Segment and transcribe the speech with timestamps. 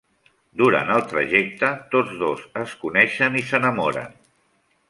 [0.61, 4.21] Durant el trajecte, tots dos es coneixen i s'enamoren.